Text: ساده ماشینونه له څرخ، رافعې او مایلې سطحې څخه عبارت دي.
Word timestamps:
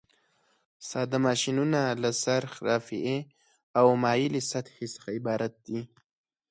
ساده 0.89 1.17
ماشینونه 1.27 1.79
له 2.01 2.09
څرخ، 2.23 2.51
رافعې 2.67 3.17
او 3.79 3.87
مایلې 4.03 4.41
سطحې 4.51 4.87
څخه 4.93 5.07
عبارت 5.17 5.53
دي. 5.67 5.79